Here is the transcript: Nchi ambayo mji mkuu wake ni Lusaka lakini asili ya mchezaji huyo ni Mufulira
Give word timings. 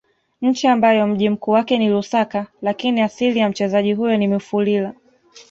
Nchi 0.41 0.67
ambayo 0.67 1.07
mji 1.07 1.29
mkuu 1.29 1.51
wake 1.51 1.77
ni 1.77 1.89
Lusaka 1.89 2.45
lakini 2.61 3.01
asili 3.01 3.39
ya 3.39 3.49
mchezaji 3.49 3.93
huyo 3.93 4.17
ni 4.17 4.27
Mufulira 4.27 4.93